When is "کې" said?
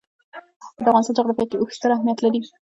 1.49-1.57